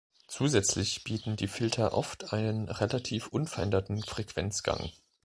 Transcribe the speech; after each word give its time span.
Zusätzlich 0.27 1.03
bieten 1.03 1.35
die 1.35 1.47
Filter 1.47 1.93
oft 1.93 2.33
einen 2.33 2.69
relativ 2.69 3.27
unveränderten 3.27 4.01
Frequenzgang. 4.01 4.89